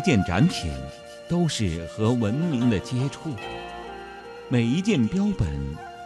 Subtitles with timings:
[0.00, 0.72] 一件展品
[1.28, 3.34] 都是和文明的接触，
[4.48, 5.46] 每一件标本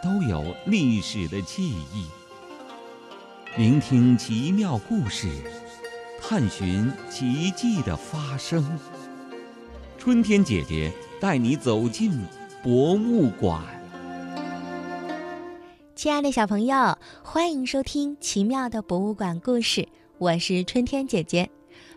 [0.03, 2.05] 都有历史的记忆。
[3.55, 5.29] 聆听奇妙故事，
[6.21, 8.77] 探寻奇迹的发生。
[9.97, 10.91] 春天姐姐
[11.21, 12.11] 带你走进
[12.61, 13.63] 博物馆。
[15.95, 19.83] 亲爱的小朋友，欢迎收听《奇妙的博物馆故事》，
[20.17, 21.49] 我是春天姐姐。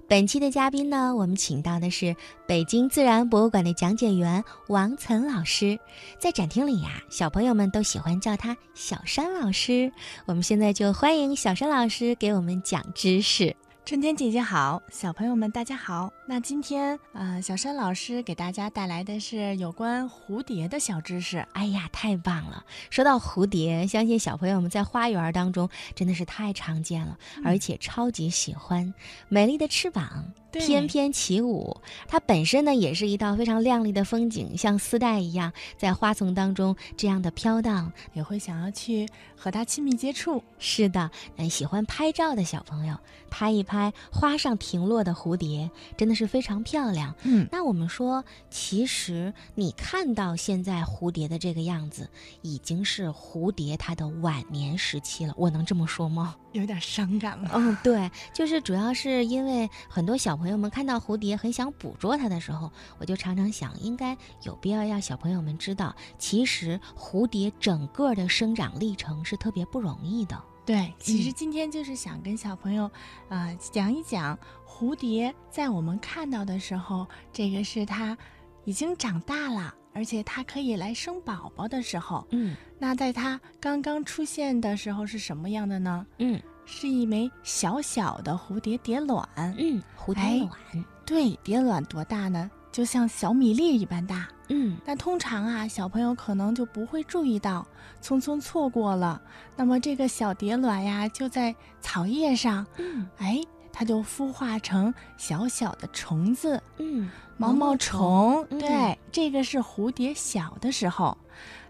[0.09, 2.17] 本期的嘉宾呢，我们请到的是
[2.47, 5.79] 北京自然博物馆的讲解员王岑老师。
[6.19, 9.93] 在展厅里呀，小朋友们都喜欢叫他小山老师。
[10.25, 13.55] 我们现在就欢迎小山老师给我们讲知识。
[13.89, 16.13] 春天姐姐好，小朋友们大家好。
[16.27, 21.39] 那今天，呃，小山老师给大家带来的是有关蝴蝶的小知识。
[21.55, 22.63] 哎呀，太棒了！
[22.91, 28.93] 说到蝴蝶，相信小朋友们在花园当中真的是太常见了，而且超级喜欢。
[29.31, 31.75] 美丽的翅膀，翩翩起舞。
[32.07, 40.43] 它本身呢，也是一道非常亮丽的风景，像丝带一样在花丛当中这样的飘荡，也会想要去和它亲密接触。
[40.59, 42.99] 是的，嗯，喜欢拍照的小朋友，
[43.31, 46.19] 拍一拍花上停落的蝴蝶，真的是。
[46.19, 52.11] 是非常漂亮，嗯，那我们说，其实你看到现在蝴蝶的这个样子，
[52.43, 55.33] 已经是蝴蝶它的晚年时期了。
[55.37, 56.35] 我能这么说吗？
[56.51, 57.51] 有点伤感了。
[57.55, 70.41] 嗯，对，就是主要是因为很多小朋友们看到蝴蝶很想捕捉它的时候，我就常常想，应该有必要让小朋友们知道，其实蝴蝶整个的生长历程是特别不容易的。
[70.65, 72.91] 对，其实今天就是想跟小朋友，
[73.29, 78.17] 呃，讲一讲蝴蝶在我们看到的时候，这个是它
[78.65, 82.27] 已经长大了，而且它可以来生宝宝的时候。
[82.33, 86.07] 嗯，那在它刚刚出现的时候是什么样的呢？
[86.19, 86.39] 嗯，
[86.71, 89.27] 是一枚小小的蝴蝶蝶卵。
[89.37, 90.85] 嗯，蝴蝶卵。
[91.07, 92.51] 对，蝶卵多大呢？
[92.71, 94.29] 就像小米粒一般大。
[94.51, 97.67] 嗯，但通常啊，小朋友可能就不会注意到，
[98.03, 99.21] 匆匆错过了。
[99.57, 103.41] 那么这个小蝶卵呀，就在草叶上，嗯，哎，
[103.73, 108.47] 它就孵化成小小的虫子，嗯，毛毛虫。
[108.51, 111.17] 对，这个是蝴蝶小的时候，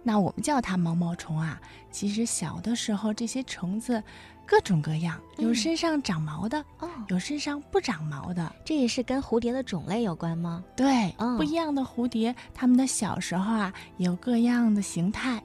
[0.02, 1.60] 那我们叫它毛毛虫啊。
[1.92, 4.02] 其实小的时候，这些虫子。
[4.48, 10.64] 各种各样，有身上长毛的哦，有身上不长毛的，这也是跟蝴蝶的种类有关吗？
[10.74, 15.42] 对，不一样的蝴蝶，它们的小时候啊有各样的形态。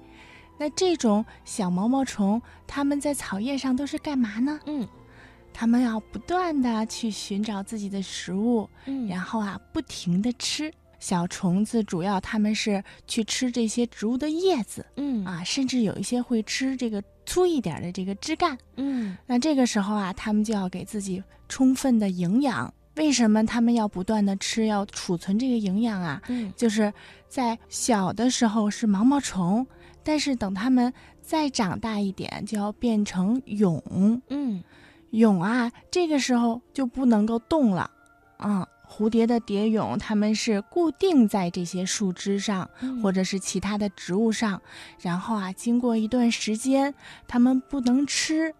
[0.57, 4.57] 那这种小毛毛虫，它们在草叶上都是干嘛呢？
[4.67, 4.87] 嗯，
[5.51, 10.73] 它们要不断的去寻找自己的食物，嗯，然后啊不停的吃。
[10.99, 17.03] 小虫子主要它们是去吃这些植物的叶子，嗯啊，甚至有一些会吃这个。
[17.25, 22.73] 粗一点的这个枝干，嗯，那这个时候啊，它们就要给自己充分的营养。
[22.95, 26.21] 为什么他们要不断的吃，要储存这个营养啊？
[26.27, 26.93] 嗯，就是
[27.27, 29.65] 在小的时候是毛毛虫，
[30.03, 33.81] 但是等它们再长大一点，就要变成蛹。
[34.29, 34.63] 嗯，
[35.11, 37.89] 蛹啊，这个时候就不能够动了，
[38.37, 38.67] 啊。
[38.95, 42.69] 蝴蝶的蝶蛹，它们是固定在这些树枝上，
[43.01, 44.61] 或者是其他的植物上，
[44.99, 46.93] 然后啊，经过一段时间，
[47.27, 48.53] 它们不能吃，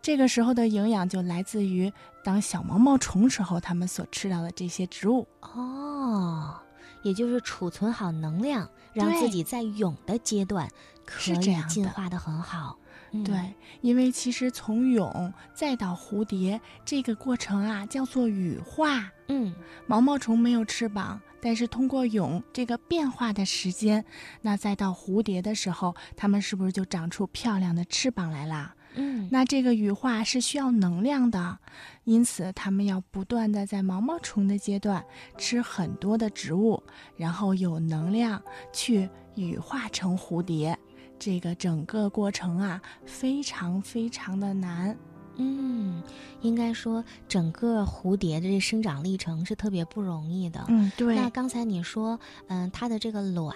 [0.00, 1.92] 这个时候的营养就来自于
[2.22, 5.26] 当小毛毛虫时候它们所吃到的这些植物。
[5.40, 6.54] 哦，
[7.02, 10.68] 也就是储存好能量，让自己在蛹的阶段
[11.04, 12.76] 可以进化的很好。
[13.24, 19.10] 对，因为其实从蛹再到蝴蝶这个过程啊，叫做羽化。
[19.28, 19.54] 嗯，
[19.86, 24.04] 毛毛虫没有翅膀，但是通过蛹这个变化的时间，
[24.42, 28.74] 那再到蝴蝶的时候，它们是不是就长出漂亮的翅膀来啦？
[28.94, 31.58] 嗯，那这个羽化是需要能量的，
[32.04, 35.04] 因此它们要不断的在毛毛虫的阶段
[35.38, 36.82] 吃很多的植物，
[37.16, 40.76] 然后有能量去羽化成蝴蝶。
[41.20, 44.96] 这个整个过程啊，非常非常的难。
[45.42, 46.02] 嗯，
[46.42, 50.64] 应该说整个蝴蝶的这生长历程是特别不容易的。
[50.68, 51.14] 嗯，对。
[51.14, 52.18] 那刚才你说，
[52.48, 53.54] 嗯，它的这个卵，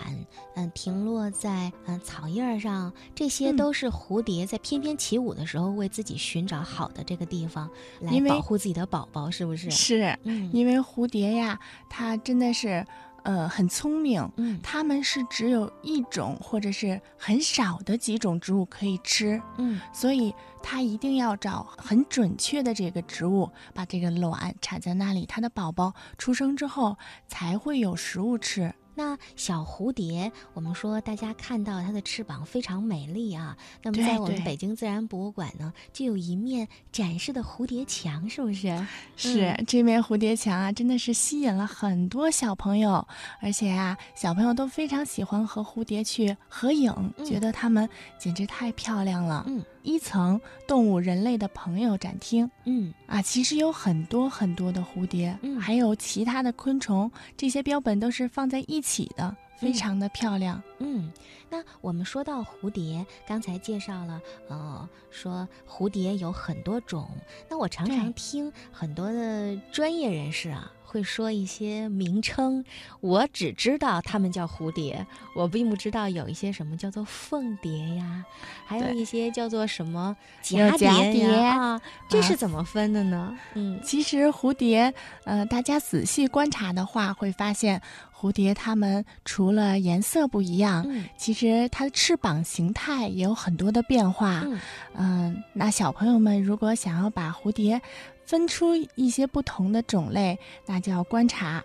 [0.55, 7.69] 嗯，停落在嗯草叶上，这些都是蝴蝶在翩翩起舞的时候为自己寻找好的这个地方
[8.01, 9.71] 来保护自己的宝宝，是不是？
[9.71, 11.59] 是，嗯，因为蝴蝶呀，
[11.89, 12.87] 它真的是。
[13.25, 28.73] 呃，很聪明，嗯，他们是只有一种或者是很少的几种植物可以吃，嗯，所以它一定要找很准确的这个植物，把这个卵产在那里，它的宝宝出生之后才会有食物吃。
[28.95, 33.57] 那小蝴蝶，我们说大家看到它的翅膀非常美丽啊。
[33.83, 38.87] 那么在我们北京自然博物馆呢，就有一面展示的蝴蝶墙，是不是？
[39.17, 43.07] 是、嗯这面蝴蝶墙啊，真的是吸引了很多小朋友，
[43.41, 47.89] 而且啊，小朋友都非常喜欢和蝴蝶去合影，嗯觉得它们
[48.19, 49.45] 简直太漂亮了。
[49.49, 52.51] 嗯一层动物人类的朋友展厅。
[52.65, 52.93] 嗯。
[53.07, 55.61] 啊，其实有很多很多的蝴蝶，嗯。
[55.61, 60.63] 还有其他的昆虫，这些标本都是放在一起的，非嗯常的漂亮。
[60.79, 61.13] 嗯。
[61.51, 67.09] 那我们说到蝴蝶，刚才介绍了，呃，说蝴蝶有很多种。
[67.49, 70.73] 那我常常听很多的专业人士啊。
[70.85, 72.65] 会说一些名称，
[73.01, 75.05] 我只知道它们叫蝴蝶，
[75.35, 78.25] 我并不知道有一些什么叫做凤蝶呀，
[78.65, 80.17] 还有一些叫做什么
[80.51, 83.37] 有蛱蝶蛱蝶呀啊，这是啊怎么分的呢？
[83.55, 87.83] 嗯其实蝴蝶，呃，大家仔细观察的话，会发现
[88.25, 94.41] 蝴蝶它们除了颜色不一样，嗯其实它的翅膀形态也有很多的变化。
[94.47, 94.59] 嗯
[94.95, 97.83] 嗯，那小朋友们如果想要把蝴蝶
[98.25, 101.63] 分出一些不同的种类，那就要观察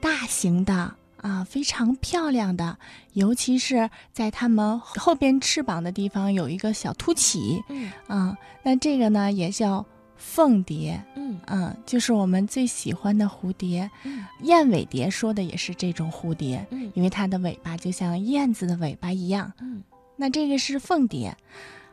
[0.00, 2.78] 大型的啊，非常漂亮的，
[3.14, 9.84] 尤其是在它们后边翅膀的地方有一个小凸起，嗯啊，那这个呢也叫
[10.16, 11.02] 凤蝶。
[11.14, 19.52] 嗯嗯，就是我们最喜欢的蝴蝶，嗯燕尾蝶说的也是这种蝴蝶，嗯因为它的尾巴就像燕子的尾巴一样。
[19.60, 19.82] 嗯
[20.16, 21.36] 那这个是凤蝶，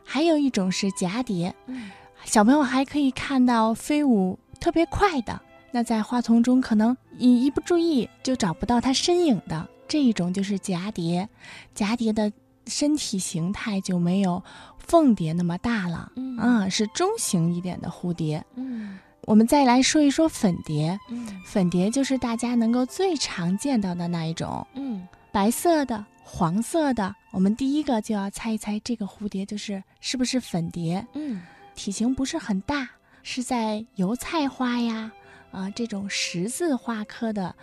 [0.02, 1.54] 还有一种是蛱蝶。
[1.66, 1.90] 嗯
[2.24, 5.42] 小朋友还可以看到飞舞特别快的，
[5.72, 11.28] 那在花丛中可能一一不注意就找不到它身影的这一种就是蛱蝶。
[11.76, 12.32] 蛱蝶的
[12.66, 14.42] 身体形态就没有
[14.86, 16.36] 凤蝶那么大了，嗯。
[16.38, 18.44] 啊，是中型一点的蝴蝶。
[18.54, 18.98] 嗯。
[19.22, 21.26] 我们再来说一说粉蝶，嗯。
[21.44, 25.06] 粉蝶就是大家能够最常见到的那一种，嗯。
[25.32, 27.14] 白色的、黄色的。
[27.32, 31.42] 我们第一个就要猜一猜这个蝴蝶就是是不是粉蝶，嗯。
[31.74, 32.88] 体型不是很大，
[33.22, 35.10] 是在油菜花呀
[35.50, 37.54] 啊、这种十字花科的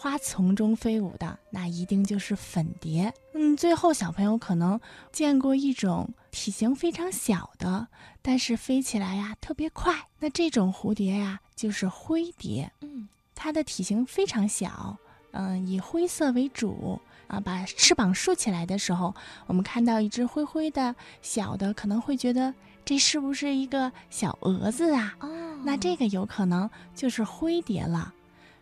[0.00, 3.12] 花丛中飞舞的，那一定就是粉蝶。
[3.34, 4.80] 嗯，最后小朋友可能
[5.10, 7.88] 见过一种体型非常小的，
[8.22, 12.70] 但是飞起来呀特别快，那这种蝴蝶呀就是灰蝶。
[12.80, 14.96] 嗯它的体型非常小，
[15.32, 17.40] 嗯、以灰色为主啊。
[17.40, 19.12] 把翅膀竖起来的时候，
[19.48, 22.54] 我们看到一只灰灰的小的，可能会觉得
[22.84, 25.16] 这是不是一个小蛾子啊？
[25.18, 25.28] 哦，
[25.64, 28.14] 那这个有可能就是灰蝶了。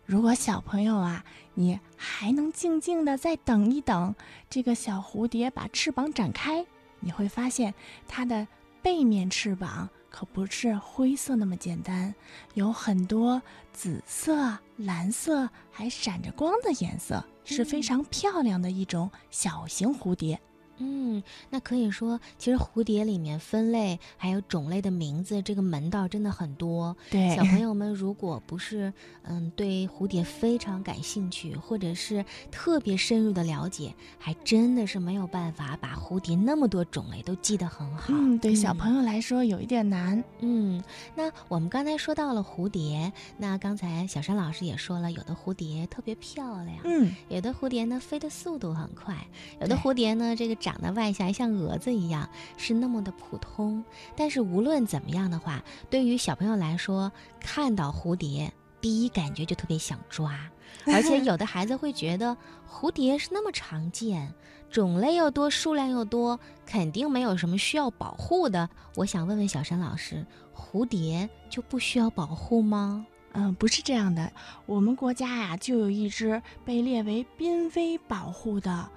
[0.07, 4.15] 如果小朋友啊，你还能静静的再等一等，
[4.49, 6.65] 这个小蝴蝶把翅膀展开，
[7.01, 7.73] 你会发现
[8.07, 8.47] 它的
[8.81, 12.15] 背面翅膀可不是灰色那么简单，
[12.53, 13.41] 有很多
[13.73, 20.39] 紫色、蓝色，还闪着光的颜色，是非嗯常漂亮的一种小型蝴蝶。
[20.77, 26.95] 嗯，那可以说，其实蝴蝶里面分类还有种类的名字，这个门道真的很多。
[27.11, 28.93] 对小朋友们如果不是
[29.23, 38.05] 嗯对蝴蝶非常感兴趣，或者是特别深入的了解，还真的是没有办法把蝴蝶那么多种类都记得很好。
[38.13, 38.77] 嗯，对小。
[38.77, 40.23] 朋友来说有一点难。
[40.37, 40.83] 嗯，
[41.15, 49.15] 那我们刚才说到了蝴蝶，那刚才小山老师也说了，有的蝴蝶特别漂亮，嗯，有的蝴蝶呢飞的速度很快，
[49.59, 52.27] 有的蝴蝶呢这个长得外向，像蛾子一样，
[52.57, 53.81] 是那么的普通。
[54.17, 57.09] 但是无论怎么样的话，对于小朋友来说，
[57.39, 60.37] 看到蝴蝶，第一感觉就特别想抓，
[60.93, 62.35] 而且有的孩子会觉得
[62.69, 64.33] 蝴蝶是那么常见，
[64.69, 68.69] 种类又多，数量又多，肯定没有什么需要保护的。
[68.97, 73.07] 我想问问小山老师，蝴蝶就不需要保护吗？
[73.31, 74.33] 嗯，不是这样的。
[74.65, 78.89] 我们国家呀，就有一只被列为濒危保护的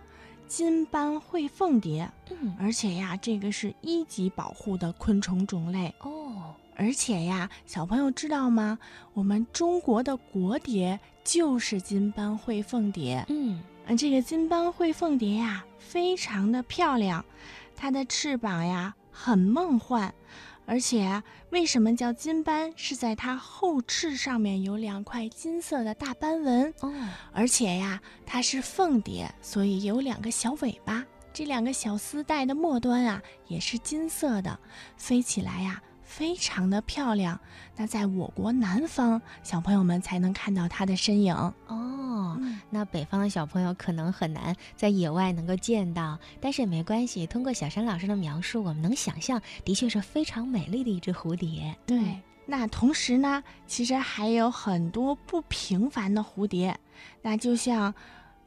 [0.50, 5.94] 金斑喙凤蝶，嗯，而且呀，这个是一级保护的昆虫种类。
[6.00, 8.76] 哦，而且呀，小朋友知道吗？
[9.14, 13.24] 我们中国的国蝶就是金斑喙凤蝶。
[13.28, 17.24] 嗯嗯，这个金斑喙凤蝶呀，非常的漂亮，
[17.76, 20.12] 它的翅膀呀很梦幻，
[20.66, 22.72] 而且啊为什么叫金斑？
[22.76, 26.94] 是在它后翅上面有两块金色的大斑纹，哦，
[27.32, 34.58] 而且呀，它是凤蝶，所以有两个小尾巴，这两个小丝带的末端啊也是金色的，
[34.96, 37.38] 飞起来呀非常的漂亮。
[37.76, 41.32] 那在我国南方，小朋友们才能看到它的身影。
[41.34, 47.26] 哦，嗯那北方的小朋友可能很难在野外能够见到，但是也没关系。
[47.26, 51.74] 通过小山老师的描述，我们能想象，的确是非常美丽的一只蝴蝶。
[51.86, 56.78] 对，那同时呢，其实还有很多不平凡的蝴蝶，
[57.22, 57.94] 那就像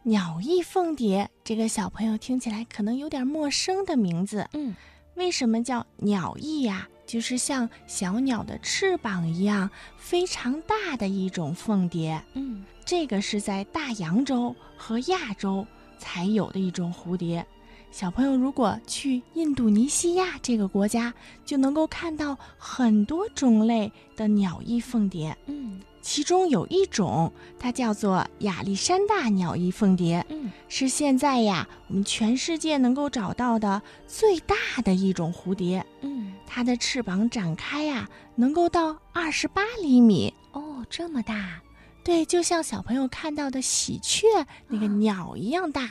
[0.03, 4.48] 鸟翼凤蝶，这个小朋友听起来可能有点陌生的名字。
[4.53, 4.75] 嗯，
[5.15, 6.88] 为什么叫鸟翼呀？
[7.05, 12.22] 就是像小鸟的翅膀一样非常大的一种凤蝶。
[12.33, 15.65] 嗯，这个是在大洋洲和亚洲
[16.00, 17.45] 才有的一种蝴蝶。
[17.91, 21.13] 小朋友如果去印度尼西亚这个国家，
[21.45, 25.38] 就能够看到很多种类的鸟翼凤蝶。
[25.45, 25.62] 嗯
[26.03, 35.83] 其中有一种，它叫做亚历山大鸟翼凤蝶，嗯，是现在呀我们全世界能够找到的最大的一种蝴蝶。
[36.01, 40.31] 嗯，它的翅膀展开呀，能够到二十八厘米。
[40.51, 41.62] 哦，这么大
[42.03, 44.27] 对，就像小朋友看到的喜鹊
[44.67, 45.86] 那个啊鸟一样大。
[45.86, 45.89] 哦，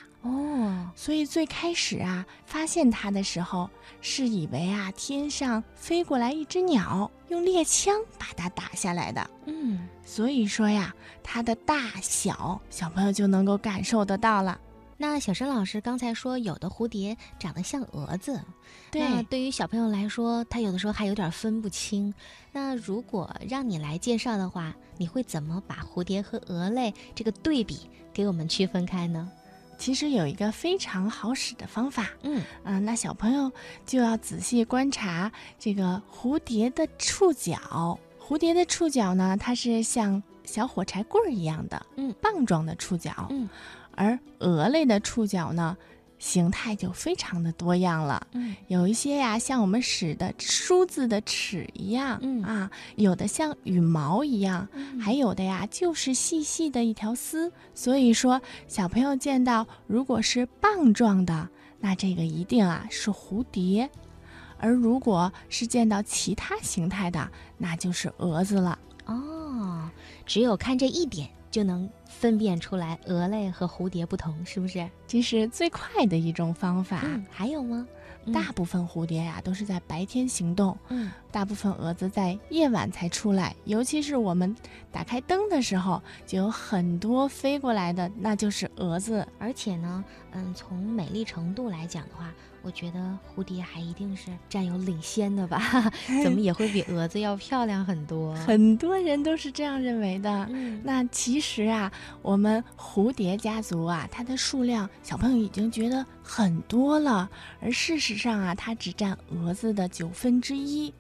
[0.95, 3.69] 所以最开始啊，发现它的时候，
[4.00, 9.31] 是以为啊天上飞过来一只鸟，用猎枪把它打下来的。
[9.47, 14.61] 嗯，所以说呀，它的大小，小朋友就能够感受得到了。
[14.97, 18.41] 那小申老师刚才说有的蝴蝶长得像蛾子，
[18.93, 22.14] 那对，对于小朋友来说，他有的时候还有点分不清。
[22.52, 27.81] 那如果让你来介绍的话，你会怎么把蝴蝶和蛾类这个对比
[28.12, 29.29] 给我们区分开呢？
[29.83, 33.51] 其实有一个非常好使的方法，嗯嗯、那小朋友
[33.85, 37.99] 就要仔细观察这个蝴蝶的触角。
[38.17, 43.27] 蝴蝶的触角呢，它是像小火柴棍儿一样的，嗯棒状的触角。
[43.31, 43.49] 嗯
[43.97, 45.77] 而蛾类的触角呢，
[46.23, 48.25] 形态就非常的多样了。
[48.31, 57.52] 嗯有一些呀，像我们使的梳子的齿一样，嗯啊，有的像羽毛一样，嗯还有的呀就是细细的一条丝。
[57.75, 61.49] 所以说，小朋友见到如果是棒状的，
[61.81, 63.88] 那这个一定啊是蝴蝶；
[64.59, 68.79] 而如果是见到其他形态的，那就是蛾子了。
[69.07, 69.91] 哦，
[70.25, 74.91] 只有看这一点就能分辨出来蛾类和蝴蝶不同，是不是？
[75.07, 77.03] 这是最快的一种方法。
[77.05, 77.87] 嗯，还有吗？
[78.25, 83.55] 嗯大部分蝴蝶呀、都是在白天行动，嗯大部分蛾子在夜晚才出来。
[83.65, 84.55] 尤其是我们
[84.93, 89.27] 打开灯的时候，就有很多飞过来的，那就是蛾子。
[89.41, 95.61] 而且呢，嗯，从美丽程度来讲的话，我觉得蝴蝶还一定是占有领先的吧？
[96.23, 98.35] 怎么也会比蛾子要漂亮很多？
[98.47, 100.47] 很多人都是这样认为的。
[100.50, 101.90] 嗯那其实啊，
[102.23, 107.28] 我们蝴蝶家族啊，它的数量小朋友已经觉得很多了，
[107.61, 110.92] 而事实上啊，它只占蛾子的九分之一。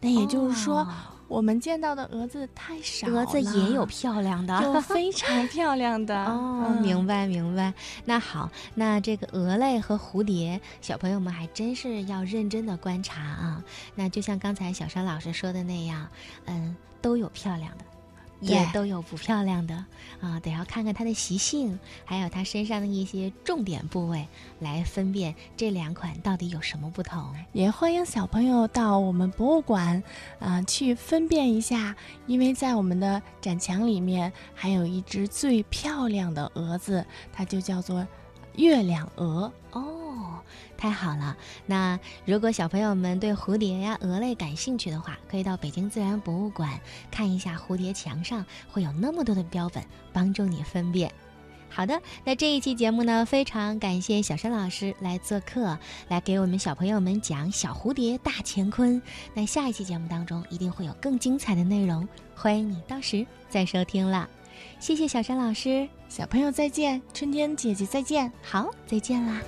[0.00, 0.94] 那也就是说，哦
[1.30, 7.72] 我们见到的蛾子太少了，蛾子也有漂亮的，有非常漂亮的 哦，嗯明白明白。
[8.04, 13.62] 那好，那这个蛾类和蝴蝶，小朋友们还真是要认真的观察啊。
[13.94, 16.08] 那就像刚才小山老师说的那样，
[16.46, 17.84] 嗯，都有漂亮的。
[18.40, 19.74] 也都有不漂亮的
[20.20, 24.26] 啊，得要看看它的习性，还有它身上的一些重点部位，
[24.60, 27.34] 来分辨这两款到底有什么不同。
[27.52, 30.02] 也欢迎小朋友到我们博物馆，
[30.38, 31.94] 啊、去分辨一下，
[32.26, 38.06] 因为在我们的展墙里面还有一只最漂亮的蛾子，它就叫做
[38.56, 39.52] 月亮蛾。
[39.72, 40.40] 哦，
[40.76, 41.36] 太好了！
[41.66, 46.80] 那如果小朋友们对蝴蝶呀、蛾类感兴趣的话，可以到北京自然博物馆
[47.10, 51.12] 看一下蝴蝶墙上会有那么多的标本，帮助你分辨。
[51.72, 55.78] 好的，那这一期节目呢，非常感谢小山老师来做客，
[56.08, 59.00] 来给我们小朋友们讲小蝴蝶大乾坤。
[59.34, 64.28] 那下一期节目当中一定会有更精彩的内容，欢迎你到时再收听了。
[64.78, 68.30] 谢谢小山老师，小朋友再见，春天姐姐再见。
[68.42, 69.40] 好，再见啦。